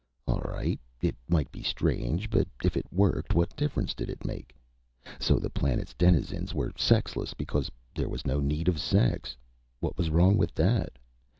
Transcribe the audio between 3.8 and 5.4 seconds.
did it make? So